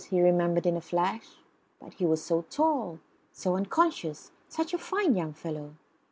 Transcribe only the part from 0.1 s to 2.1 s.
remembered in a flash. But he